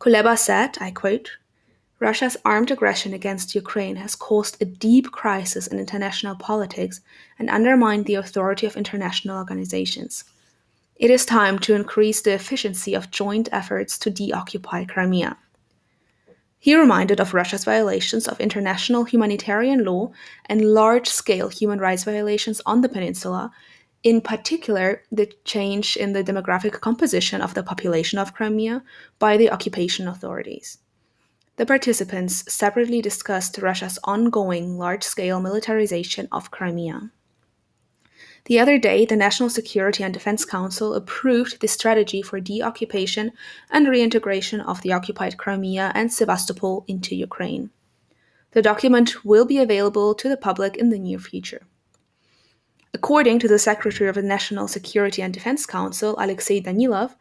Kuleba 0.00 0.38
said, 0.38 0.78
I 0.80 0.90
quote, 0.90 1.32
Russia's 1.98 2.38
armed 2.46 2.70
aggression 2.70 3.12
against 3.12 3.54
Ukraine 3.54 3.96
has 3.96 4.16
caused 4.16 4.56
a 4.62 4.64
deep 4.64 5.12
crisis 5.12 5.66
in 5.66 5.78
international 5.78 6.36
politics 6.36 7.02
and 7.38 7.50
undermined 7.50 8.06
the 8.06 8.14
authority 8.14 8.66
of 8.66 8.74
international 8.74 9.36
organizations. 9.36 10.24
It 10.96 11.10
is 11.10 11.26
time 11.26 11.58
to 11.58 11.74
increase 11.74 12.22
the 12.22 12.32
efficiency 12.32 12.94
of 12.94 13.10
joint 13.10 13.50
efforts 13.52 13.98
to 13.98 14.08
deoccupy 14.08 14.86
Crimea. 14.86 15.36
He 16.62 16.76
reminded 16.76 17.20
of 17.20 17.32
Russia's 17.32 17.64
violations 17.64 18.28
of 18.28 18.38
international 18.38 19.04
humanitarian 19.04 19.82
law 19.82 20.12
and 20.44 20.74
large 20.74 21.08
scale 21.08 21.48
human 21.48 21.78
rights 21.78 22.04
violations 22.04 22.60
on 22.66 22.82
the 22.82 22.88
peninsula, 22.88 23.50
in 24.02 24.20
particular, 24.20 25.02
the 25.10 25.32
change 25.44 25.96
in 25.96 26.12
the 26.12 26.22
demographic 26.22 26.72
composition 26.80 27.40
of 27.40 27.54
the 27.54 27.62
population 27.62 28.18
of 28.18 28.34
Crimea 28.34 28.82
by 29.18 29.38
the 29.38 29.50
occupation 29.50 30.06
authorities. 30.06 30.78
The 31.56 31.64
participants 31.64 32.50
separately 32.52 33.00
discussed 33.00 33.58
Russia's 33.58 33.98
ongoing 34.04 34.76
large 34.76 35.02
scale 35.02 35.40
militarization 35.40 36.28
of 36.30 36.50
Crimea. 36.50 37.10
The 38.44 38.58
other 38.58 38.78
day, 38.78 39.04
the 39.04 39.16
National 39.16 39.50
Security 39.50 40.02
and 40.02 40.14
Defense 40.14 40.44
Council 40.44 40.94
approved 40.94 41.60
the 41.60 41.68
strategy 41.68 42.22
for 42.22 42.40
deoccupation 42.40 43.32
and 43.70 43.88
reintegration 43.88 44.60
of 44.60 44.80
the 44.82 44.92
occupied 44.92 45.36
Crimea 45.36 45.92
and 45.94 46.12
Sevastopol 46.12 46.84
into 46.88 47.14
Ukraine. 47.14 47.70
The 48.52 48.62
document 48.62 49.24
will 49.24 49.44
be 49.44 49.58
available 49.58 50.14
to 50.14 50.28
the 50.28 50.36
public 50.36 50.76
in 50.76 50.88
the 50.88 50.98
near 50.98 51.18
future. 51.18 51.62
According 52.92 53.38
to 53.40 53.48
the 53.48 53.58
Secretary 53.58 54.10
of 54.10 54.16
the 54.16 54.22
National 54.22 54.66
Security 54.66 55.22
and 55.22 55.32
Defense 55.32 55.64
Council, 55.64 56.16
Alexei 56.18 56.60
Danilov, 56.60 57.14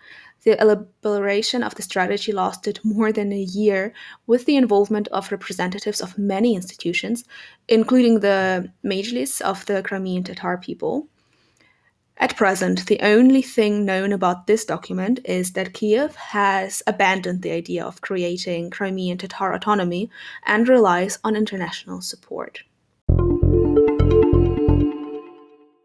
the 0.50 0.60
elaboration 0.60 1.62
of 1.62 1.76
the 1.76 1.84
strategy 1.84 2.32
lasted 2.32 2.80
more 2.84 3.12
than 3.12 3.32
a 3.32 3.40
year 3.40 3.94
with 4.26 4.46
the 4.46 4.56
involvement 4.56 5.08
of 5.10 5.32
representatives 5.32 6.02
of 6.02 6.18
many 6.18 6.56
institutions, 6.56 7.24
including 7.68 8.22
the 8.22 8.72
Majlis 8.84 9.42
of 9.42 9.64
the 9.68 9.84
Crimean 9.84 10.24
Tatar 10.24 10.58
people. 10.58 11.08
At 12.18 12.36
present, 12.36 12.88
the 12.88 13.00
only 13.02 13.44
thing 13.44 13.86
known 13.86 14.12
about 14.12 14.48
this 14.48 14.66
document 14.66 15.20
is 15.24 15.54
that 15.54 15.74
Kiev 15.74 16.16
has 16.16 16.82
abandoned 16.88 17.44
the 17.44 17.52
idea 17.52 17.86
of 17.86 18.02
creating 18.02 18.72
Crimean 18.72 19.20
Tatar 19.20 19.54
autonomy 19.54 20.10
and 20.48 20.68
relies 20.68 21.20
on 21.24 21.36
international 21.36 22.02
support. 22.02 22.64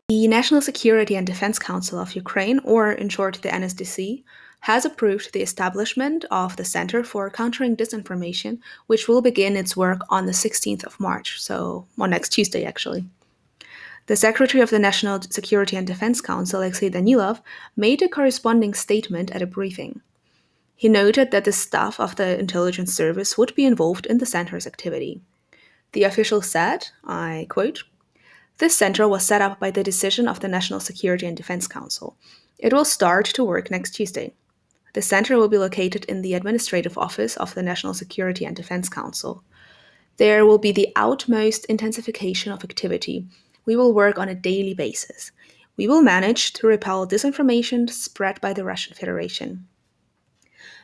The 0.09 0.27
National 0.29 0.63
Security 0.63 1.17
and 1.17 1.27
Defense 1.27 1.59
Council 1.59 1.99
of 1.99 2.17
Ukraine, 2.17 2.61
or 2.61 2.93
in 2.93 3.11
short 3.11 3.43
the 3.43 3.51
NSDC, 3.51 4.25
has 4.65 4.87
approved 4.87 5.31
the 5.35 5.43
establishment 5.43 6.25
of 6.31 6.57
the 6.57 6.65
Center 6.65 7.05
for 7.05 7.29
Countering 7.29 7.77
Disinformation, 7.77 8.61
which 8.87 9.07
will 9.07 9.21
begin 9.21 9.59
its 9.59 9.77
work 9.77 10.01
on 10.09 10.25
the 10.25 10.33
16th 10.33 10.85
of 10.85 10.99
March, 10.99 11.39
so 11.39 11.87
on 11.99 12.09
next 12.09 12.31
Tuesday 12.31 12.65
actually. 12.65 13.05
The 14.07 14.17
Secretary 14.17 14.63
of 14.63 14.71
the 14.71 14.79
National 14.79 15.21
Security 15.21 15.77
and 15.77 15.87
Defense 15.87 16.23
Council, 16.23 16.61
Alexei 16.61 16.89
Danilov, 16.89 17.43
made 17.77 18.01
a 18.01 18.09
corresponding 18.09 18.73
statement 18.73 19.31
at 19.33 19.43
a 19.43 19.47
briefing. 19.47 20.01
He 20.75 20.89
noted 20.89 21.31
that 21.31 21.45
the 21.45 21.53
staff 21.53 22.01
of 22.01 22.17
the 22.17 22.39
intelligence 22.39 22.95
service 22.95 23.37
would 23.37 23.55
be 23.55 23.67
involved 23.67 24.07
in 24.07 24.17
the 24.17 24.25
center's 24.25 24.67
activity. 24.67 25.21
The 25.93 26.05
official 26.05 26.41
said, 26.41 26.89
I 27.05 27.47
quote, 27.51 27.85
this 28.57 28.75
center 28.75 29.07
was 29.07 29.27
set 29.27 29.43
up 29.43 29.61
by 29.61 29.71
the 29.71 29.85
decision 29.85 30.27
of 30.27 30.41
the 30.41 30.49
National 30.49 30.81
Security 30.81 31.27
and 31.27 31.37
Defense 31.37 31.69
Council. 31.69 32.17
It 32.59 32.73
will 32.73 32.87
start 32.87 33.27
to 33.27 33.45
work 33.45 33.71
next 33.71 33.91
Tuesday. 33.91 34.33
The 34.95 35.03
center 35.03 35.37
will 35.37 35.49
be 35.49 35.59
located 35.59 36.05
in 36.07 36.23
the 36.23 36.35
administrative 36.35 36.97
office 36.97 37.37
of 37.37 37.55
the 37.55 37.63
National 37.63 37.95
Security 37.95 38.45
and 38.47 38.57
Defense 38.57 38.89
Council. 38.89 39.43
There 40.17 40.47
will 40.47 40.59
be 40.59 40.71
the 40.71 40.93
utmost 40.95 41.65
intensification 41.67 42.53
of 42.53 42.63
activity. 42.63 43.27
We 43.67 43.75
will 43.75 43.93
work 43.93 44.19
on 44.19 44.29
a 44.29 44.37
daily 44.37 44.73
basis. 44.73 45.33
We 45.77 45.89
will 45.89 46.01
manage 46.01 46.53
to 46.55 46.69
repel 46.69 47.09
disinformation 47.09 47.91
spread 47.91 48.41
by 48.41 48.53
the 48.53 48.63
Russian 48.63 48.95
Federation. 48.95 49.67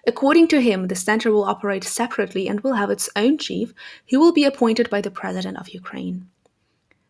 According 0.07 0.49
to 0.49 0.61
him, 0.61 0.88
the 0.88 0.97
center 0.97 1.31
will 1.31 1.45
operate 1.45 1.85
separately 1.85 2.49
and 2.49 2.61
will 2.62 2.73
have 2.73 2.90
its 2.90 3.09
own 3.14 3.38
chief, 3.38 3.73
who 4.11 4.19
will 4.19 4.33
be 4.33 4.45
appointed 4.45 4.90
by 4.90 5.00
the 5.00 5.11
President 5.11 5.57
of 5.57 5.69
Ukraine. 5.69 6.29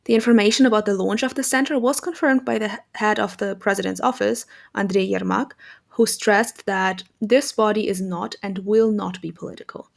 The 0.04 0.14
information 0.14 0.66
about 0.66 0.87
the 0.87 0.95
launch 0.95 1.23
of 1.23 1.35
the 1.35 1.42
center 1.42 1.78
was 1.78 2.00
confirmed 2.00 2.45
by 2.45 2.59
the 2.59 2.80
head 2.95 3.21
of 3.21 3.37
the 3.37 3.54
president's 3.54 4.00
office, 4.00 4.45
Andrei 4.75 5.07
Yermak, 5.07 5.52
who 6.00 6.07
stressed 6.07 6.64
that 6.64 7.02
this 7.21 7.52
body 7.52 7.87
is 7.87 8.00
not 8.00 8.35
and 8.42 8.64
will 8.64 8.90
not 8.90 9.21
be 9.21 9.30
political. 9.30 9.90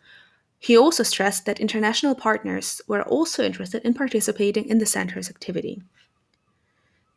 He 0.60 0.78
also 0.78 1.02
stressed 1.02 1.46
that 1.46 1.62
international 1.62 2.14
partners 2.14 2.82
were 2.90 3.04
also 3.04 3.42
interested 3.42 3.82
in 3.84 3.94
participating 3.94 4.68
in 4.68 4.80
the 4.80 4.86
center's 4.86 5.30
activity. 5.30 5.82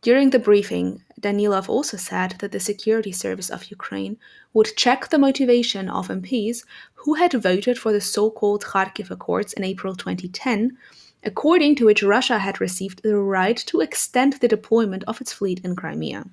During 0.02 0.30
the 0.30 0.38
briefing, 0.38 1.02
Danilov 1.20 1.68
also 1.68 1.96
said 1.96 2.36
that 2.38 2.52
the 2.52 2.60
Security 2.60 3.10
Service 3.10 3.50
of 3.50 3.72
Ukraine 3.72 4.18
would 4.54 4.76
check 4.76 5.08
the 5.08 5.18
motivation 5.18 5.88
of 5.88 6.06
MPs 6.06 6.62
who 6.94 7.14
had 7.14 7.32
voted 7.32 7.80
for 7.80 7.92
the 7.92 8.00
so 8.00 8.30
called 8.30 8.62
Kharkiv 8.62 9.10
Accords 9.10 9.52
in 9.54 9.64
April 9.64 9.96
2010, 9.96 10.78
according 11.24 11.74
to 11.74 11.86
which 11.86 12.04
Russia 12.04 12.38
had 12.38 12.60
received 12.60 13.02
the 13.02 13.18
right 13.18 13.56
to 13.66 13.80
extend 13.80 14.34
the 14.34 14.54
deployment 14.56 15.02
of 15.08 15.20
its 15.20 15.32
fleet 15.32 15.60
in 15.64 15.74
Crimea. 15.74 16.26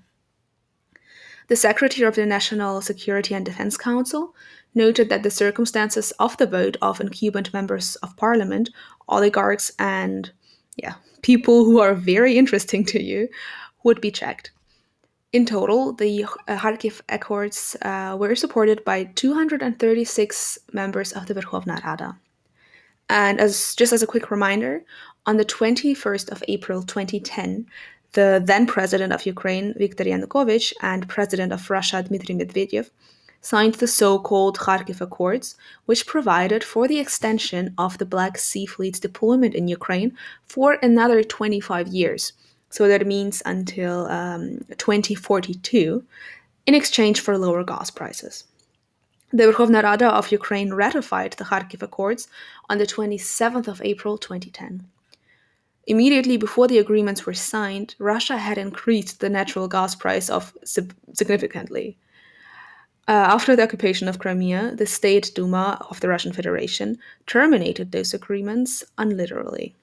The 1.48 1.56
Secretary 1.56 2.08
of 2.08 2.16
the 2.16 2.26
National 2.26 2.82
Security 2.82 3.34
and 3.34 3.46
Defense 3.46 3.78
Council 3.78 4.36
noted 4.76 5.10
that 5.10 5.24
the 5.24 5.32
circumstances 5.32 6.12
of 6.20 6.38
the 6.38 6.48
vote 6.48 6.78
of 6.82 7.02
incumbent 7.02 7.54
members 7.54 7.96
of 7.98 8.16
parliament, 8.18 8.70
oligarchs, 9.08 9.72
and 9.78 10.32
yeah, 10.78 10.96
people 11.22 11.66
who 11.66 11.80
are 11.80 11.94
very 11.94 12.38
interesting 12.38 12.86
to 12.86 13.02
you 13.02 13.30
would 13.84 14.02
be 14.02 14.12
checked. 14.12 14.52
In 15.32 15.46
total, 15.46 15.94
the 15.94 16.26
uh, 16.26 16.58
Kharkiv 16.58 17.02
Accords 17.10 17.76
uh, 17.82 18.16
were 18.20 18.36
supported 18.36 18.86
by 18.86 19.06
236 19.06 20.60
members 20.72 21.12
of 21.12 21.26
the 21.26 21.34
Verkhovna 21.34 21.84
Rada. 21.84 22.18
And 23.10 23.40
as 23.40 23.76
just 23.76 23.94
as 23.94 24.04
a 24.04 24.08
quick 24.08 24.32
reminder, 24.32 24.86
on 25.26 25.38
the 25.38 25.46
21st 25.46 26.32
of 26.32 26.44
April 26.48 26.84
2010, 26.84 27.66
the 28.14 28.42
then 28.44 28.66
president 28.66 29.12
of 29.14 29.26
Ukraine, 29.26 29.74
Viktor 29.78 30.06
Yanukovych, 30.06 30.74
and 30.82 31.08
president 31.08 31.52
of 31.52 31.70
Russia, 31.70 32.04
Dmitry 32.04 32.36
Medvedev, 32.36 32.90
signed 33.42 33.76
the 33.76 33.88
so 33.88 34.18
called 34.20 34.58
Kharkiv 34.58 35.02
Accords, 35.02 35.56
which 35.86 36.08
provided 36.08 36.64
for 36.64 36.88
the 36.88 37.00
extension 37.00 37.74
of 37.78 37.98
the 37.98 38.06
Black 38.06 38.38
Sea 38.38 38.66
Fleet's 38.66 39.00
deployment 39.00 39.54
in 39.54 39.68
Ukraine 39.68 40.18
for 40.46 40.78
another 40.82 41.24
25 41.24 41.88
years. 41.90 42.34
So 42.70 42.88
that 42.88 43.06
means 43.06 43.44
until 43.46 44.08
um, 44.08 44.66
2042, 44.78 46.04
in 46.66 46.74
exchange 46.74 47.20
for 47.20 47.38
lower 47.38 47.64
gas 47.64 47.90
prices. 47.92 48.46
The 49.32 49.44
Verkhovna 49.44 49.84
Rada 49.84 50.10
of 50.10 50.32
Ukraine 50.32 50.74
ratified 50.74 51.34
the 51.34 51.44
Kharkiv 51.44 51.82
Accords 51.82 52.28
on 52.70 52.78
the 52.78 52.86
27th 52.86 53.68
of 53.68 53.82
April 53.84 54.18
2010. 54.18 54.86
Immediately 55.86 56.38
before 56.38 56.68
the 56.68 56.78
agreements 56.78 57.26
were 57.26 57.34
signed, 57.34 57.96
Russia 58.00 58.38
had 58.38 58.58
increased 58.58 59.20
the 59.20 59.30
natural 59.30 59.68
gas 59.68 59.96
price 59.96 60.30
of 60.30 60.54
significantly. 60.64 61.98
Uh, 63.06 63.12
after 63.12 63.54
the 63.54 63.64
occupation 63.64 64.08
of 64.08 64.18
Crimea, 64.18 64.76
the 64.76 64.86
State 64.86 65.32
Duma 65.36 65.86
of 65.90 66.00
the 66.00 66.08
Russian 66.08 66.32
Federation 66.32 66.98
terminated 67.28 67.92
those 67.92 68.14
agreements 68.14 68.86
unilaterally. 68.98 69.74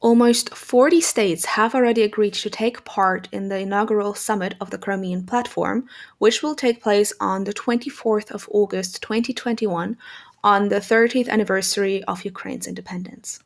Almost 0.00 0.54
40 0.54 1.02
states 1.02 1.44
have 1.44 1.74
already 1.74 2.02
agreed 2.02 2.32
to 2.34 2.48
take 2.48 2.84
part 2.84 3.28
in 3.30 3.48
the 3.48 3.58
inaugural 3.58 4.14
summit 4.14 4.54
of 4.58 4.70
the 4.70 4.78
Crimean 4.78 5.26
Platform, 5.26 5.86
which 6.16 6.42
will 6.42 6.54
take 6.54 6.82
place 6.82 7.12
on 7.20 7.44
the 7.44 7.52
24th 7.52 8.30
of 8.30 8.48
August 8.50 9.02
2021 9.02 9.98
on 10.44 10.68
the 10.68 10.80
30th 10.80 11.28
anniversary 11.28 12.02
of 12.04 12.24
Ukraine's 12.24 12.66
independence. 12.66 13.40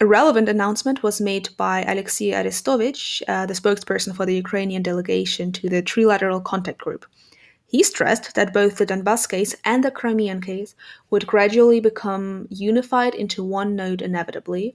A 0.00 0.06
relevant 0.06 0.48
announcement 0.48 1.02
was 1.02 1.20
made 1.20 1.50
by 1.56 1.82
Alexei 1.82 2.32
Arestovich, 2.32 3.22
uh, 3.28 3.46
the 3.46 3.54
spokesperson 3.54 4.16
for 4.16 4.26
the 4.26 4.34
Ukrainian 4.34 4.82
delegation 4.82 5.52
to 5.52 5.68
the 5.68 5.82
Trilateral 5.82 6.42
Contact 6.42 6.78
Group. 6.78 7.06
He 7.66 7.82
stressed 7.82 8.34
that 8.34 8.52
both 8.52 8.76
the 8.76 8.86
Donbass 8.86 9.28
case 9.28 9.54
and 9.64 9.82
the 9.82 9.90
Crimean 9.90 10.40
case 10.40 10.74
would 11.10 11.26
gradually 11.26 11.80
become 11.80 12.48
unified 12.50 13.14
into 13.14 13.44
one 13.44 13.76
node 13.76 14.02
inevitably, 14.02 14.74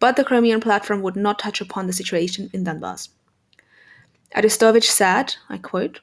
but 0.00 0.16
the 0.16 0.24
Crimean 0.24 0.60
platform 0.60 1.02
would 1.02 1.16
not 1.16 1.38
touch 1.38 1.60
upon 1.60 1.86
the 1.86 1.92
situation 1.92 2.50
in 2.52 2.64
Donbass. 2.64 3.10
Arestovich 4.34 4.90
said, 4.90 5.36
I 5.48 5.58
quote, 5.58 6.00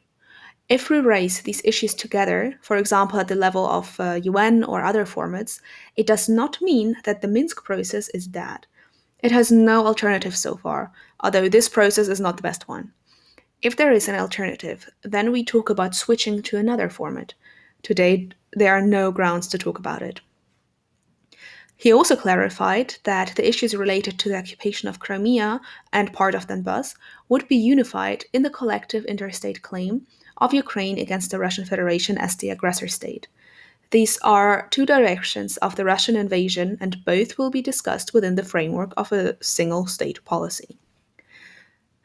if 0.69 0.91
we 0.91 0.99
raise 0.99 1.41
these 1.41 1.61
issues 1.65 1.95
together, 1.95 2.55
for 2.61 2.77
example, 2.77 3.19
at 3.19 3.27
the 3.27 3.35
level 3.35 3.65
of 3.65 3.99
uh, 3.99 4.19
UN 4.21 4.63
or 4.63 4.83
other 4.83 5.03
formats, 5.03 5.59
it 5.95 6.05
does 6.05 6.29
not 6.29 6.61
mean 6.61 6.95
that 7.05 7.21
the 7.21 7.27
Minsk 7.27 7.63
process 7.63 8.07
is 8.09 8.27
dead. 8.27 8.67
It 9.23 9.31
has 9.31 9.51
no 9.51 9.87
alternative 9.87 10.37
so 10.37 10.55
far, 10.55 10.91
although 11.21 11.49
this 11.49 11.67
process 11.67 12.07
is 12.07 12.19
not 12.19 12.37
the 12.37 12.43
best 12.43 12.67
one. 12.67 12.93
If 13.63 13.75
there 13.75 13.91
is 13.91 14.07
an 14.07 14.15
alternative, 14.15 14.87
then 15.01 15.31
we 15.31 15.43
talk 15.43 15.71
about 15.71 15.95
switching 15.95 16.43
to 16.43 16.57
another 16.57 16.87
format. 16.87 17.33
Today, 17.81 18.29
there 18.53 18.73
are 18.73 18.81
no 18.81 19.11
grounds 19.11 19.47
to 19.47 19.57
talk 19.57 19.79
about 19.79 20.03
it. 20.03 20.21
He 21.75 21.91
also 21.91 22.15
clarified 22.15 22.95
that 23.05 23.33
the 23.35 23.47
issues 23.47 23.75
related 23.75 24.19
to 24.19 24.29
the 24.29 24.37
occupation 24.37 24.87
of 24.87 24.99
Crimea 24.99 25.61
and 25.91 26.13
part 26.13 26.35
of 26.35 26.45
Donbass 26.45 26.95
would 27.27 27.47
be 27.47 27.55
unified 27.55 28.25
in 28.33 28.43
the 28.43 28.49
collective 28.49 29.05
interstate 29.05 29.61
claim 29.61 30.05
of 30.39 30.53
Ukraine 30.53 30.97
against 30.97 31.31
the 31.31 31.39
Russian 31.39 31.65
Federation 31.65 32.17
as 32.17 32.35
the 32.35 32.49
aggressor 32.49 32.87
state. 32.87 33.27
These 33.91 34.19
are 34.19 34.67
two 34.69 34.85
directions 34.85 35.57
of 35.57 35.75
the 35.75 35.85
Russian 35.85 36.15
invasion, 36.15 36.77
and 36.79 37.03
both 37.05 37.37
will 37.37 37.49
be 37.49 37.61
discussed 37.61 38.13
within 38.13 38.35
the 38.35 38.43
framework 38.43 38.93
of 38.97 39.11
a 39.11 39.35
single 39.43 39.87
state 39.87 40.23
policy. 40.25 40.77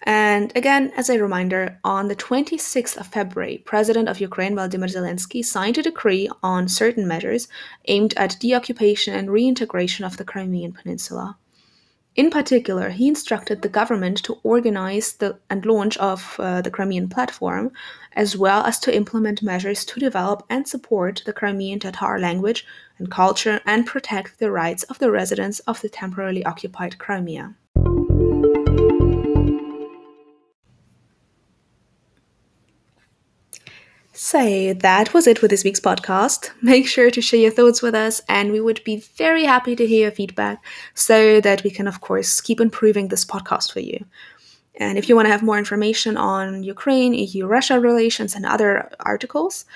And 0.06 0.52
again, 0.54 0.92
as 0.96 1.08
a 1.08 1.20
reminder, 1.20 1.78
on 1.82 2.08
the 2.08 2.16
26th 2.16 2.96
of 2.98 3.06
February, 3.06 3.62
President 3.64 4.08
of 4.08 4.20
Ukraine 4.20 4.54
Volodymyr 4.54 4.92
Zelensky 4.92 5.42
signed 5.42 5.78
a 5.78 5.82
decree 5.82 6.28
on 6.42 6.68
certain 6.68 7.08
measures 7.08 7.48
aimed 7.88 8.12
at 8.18 8.38
deoccupation 8.38 9.14
and 9.14 9.30
reintegration 9.30 10.04
of 10.04 10.18
the 10.18 10.24
Crimean 10.24 10.72
Peninsula. 10.72 11.38
In 12.16 12.30
particular, 12.30 12.90
he 12.90 13.08
instructed 13.08 13.62
the 13.62 13.68
government 13.68 14.18
to 14.18 14.38
organize 14.44 15.14
the 15.14 15.36
and 15.50 15.66
launch 15.66 15.96
of 15.96 16.36
uh, 16.38 16.62
the 16.62 16.70
Crimean 16.70 17.08
platform, 17.08 17.72
as 18.12 18.36
well 18.36 18.62
as 18.64 18.78
to 18.80 18.94
implement 18.94 19.42
measures 19.42 19.84
to 19.86 19.98
develop 19.98 20.44
and 20.48 20.68
support 20.68 21.22
the 21.26 21.32
Crimean 21.32 21.80
Tatar 21.80 22.20
language 22.20 22.64
and 22.98 23.10
culture 23.10 23.60
and 23.66 23.84
protect 23.84 24.38
the 24.38 24.52
rights 24.52 24.84
of 24.84 25.00
the 25.00 25.10
residents 25.10 25.58
of 25.60 25.80
the 25.80 25.88
temporarily 25.88 26.44
occupied 26.44 26.98
Crimea. 26.98 27.56
So 34.24 34.72
that 34.72 35.12
was 35.12 35.26
it 35.26 35.38
for 35.38 35.48
this 35.48 35.64
week's 35.64 35.80
podcast. 35.80 36.50
Make 36.62 36.88
sure 36.88 37.10
to 37.10 37.20
share 37.20 37.40
your 37.40 37.50
thoughts 37.50 37.82
with 37.82 37.94
us, 37.94 38.22
and 38.26 38.52
we 38.52 38.60
would 38.62 38.82
be 38.82 38.96
very 38.96 39.44
happy 39.44 39.76
to 39.76 39.86
hear 39.86 40.04
your 40.04 40.12
feedback 40.12 40.64
so 40.94 41.42
that 41.42 41.62
we 41.62 41.68
can, 41.68 41.86
of 41.86 42.00
course, 42.00 42.40
keep 42.40 42.58
improving 42.58 43.08
this 43.08 43.22
podcast 43.22 43.70
for 43.70 43.80
you. 43.80 44.02
And 44.76 44.96
if 44.96 45.10
you 45.10 45.14
want 45.14 45.26
to 45.26 45.30
have 45.30 45.42
more 45.42 45.58
information 45.58 46.16
on 46.16 46.62
Ukraine, 46.62 47.12
EU 47.12 47.44
Russia 47.44 47.78
relations, 47.78 48.34
and 48.34 48.46
other 48.46 48.90
articles, 49.00 49.66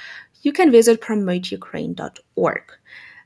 you 0.41 0.53
can 0.55 0.73
visit 0.73 1.03
promoteukraine.org. 1.03 2.78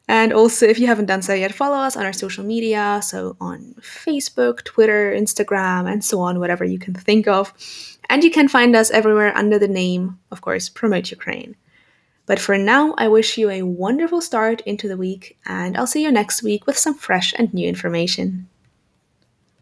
And 0.08 0.32
also, 0.32 0.66
if 0.66 0.78
you 0.78 0.86
haven't 0.86 1.06
done 1.06 1.22
so 1.22 1.32
yet, 1.32 1.54
follow 1.54 1.76
us 1.76 1.96
on 1.96 2.04
our 2.04 2.12
social 2.12 2.44
media. 2.44 3.00
So 3.02 3.36
on 3.40 3.74
Facebook, 3.80 4.64
Twitter, 4.64 5.12
Instagram, 5.12 5.90
and 5.90 6.04
so 6.04 6.20
on, 6.20 6.40
whatever 6.40 6.64
you 6.64 6.78
can 6.78 6.94
think 6.94 7.28
of. 7.28 7.52
And 8.10 8.24
you 8.24 8.30
can 8.30 8.48
find 8.48 8.74
us 8.74 8.90
everywhere 8.90 9.36
under 9.36 9.58
the 9.58 9.68
name, 9.68 10.18
of 10.30 10.40
course, 10.40 10.68
Promote 10.68 11.10
Ukraine. 11.10 11.56
But 12.26 12.38
for 12.38 12.56
now, 12.56 12.94
I 12.98 13.08
wish 13.08 13.38
you 13.38 13.50
a 13.50 13.62
wonderful 13.62 14.20
start 14.20 14.60
into 14.62 14.86
the 14.88 14.96
week, 14.96 15.38
and 15.46 15.76
I'll 15.76 15.86
see 15.86 16.02
you 16.02 16.12
next 16.12 16.42
week 16.42 16.66
with 16.66 16.78
some 16.78 16.94
fresh 16.94 17.34
and 17.36 17.52
new 17.52 17.68
information. 17.68 18.48